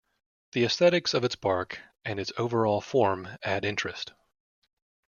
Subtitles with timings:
[0.53, 4.13] The aesthetics of its bark and its overall form add interest.